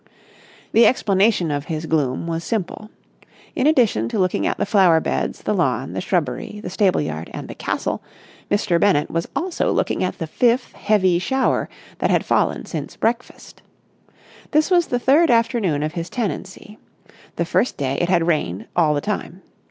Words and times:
The 0.71 0.87
explanation 0.87 1.51
of 1.51 1.65
his 1.65 1.85
gloom 1.85 2.25
was 2.25 2.43
simple. 2.43 2.89
In 3.55 3.67
addition 3.67 4.09
to 4.09 4.17
looking 4.17 4.47
at 4.47 4.57
the 4.57 4.65
flower 4.65 4.99
beds, 4.99 5.43
the 5.43 5.53
lawn, 5.53 5.93
the 5.93 6.01
shrubbery, 6.01 6.59
the 6.63 6.71
stable 6.71 7.01
yard, 7.01 7.29
and 7.35 7.47
the 7.47 7.53
castle, 7.53 8.01
Mr. 8.49 8.79
Bennett 8.79 9.11
was 9.11 9.27
also 9.35 9.71
looking 9.71 10.03
at 10.03 10.17
the 10.17 10.25
fifth 10.25 10.73
heavy 10.73 11.19
shower 11.19 11.69
that 11.99 12.09
had 12.09 12.25
fallen 12.25 12.65
since 12.65 12.95
breakfast. 12.95 13.61
This 14.49 14.71
was 14.71 14.87
the 14.87 14.97
third 14.97 15.29
afternoon 15.29 15.83
of 15.83 15.93
his 15.93 16.09
tenancy. 16.09 16.79
The 17.35 17.45
first 17.45 17.77
day 17.77 17.99
it 18.01 18.09
had 18.09 18.25
rained 18.25 18.65
all 18.75 18.95
the 18.95 19.01
time. 19.01 19.43